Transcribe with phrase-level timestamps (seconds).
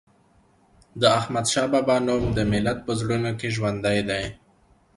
[1.01, 4.23] د احمد شاه بابا نوم د ملت په زړونو کې ژوندی دی.